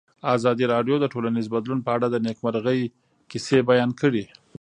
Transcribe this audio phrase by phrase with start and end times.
[0.35, 2.81] ازادي راډیو د ټولنیز بدلون په اړه د نېکمرغۍ
[3.31, 4.23] کیسې بیان کړې.